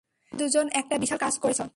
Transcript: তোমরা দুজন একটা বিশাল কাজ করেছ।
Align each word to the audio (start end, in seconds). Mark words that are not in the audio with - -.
তোমরা 0.03 0.39
দুজন 0.39 0.65
একটা 0.73 0.95
বিশাল 0.97 1.17
কাজ 1.17 1.35
করেছ। 1.39 1.61